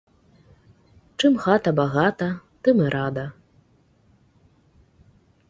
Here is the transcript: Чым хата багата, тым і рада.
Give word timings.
Чым 1.19 1.33
хата 1.43 1.71
багата, 1.81 2.29
тым 2.69 2.75
і 2.87 2.89
рада. 2.97 3.25